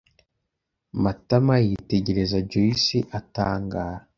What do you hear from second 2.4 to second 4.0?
Joyci atangara.